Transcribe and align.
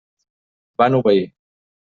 Van 0.83 0.97
obeir. 1.01 1.23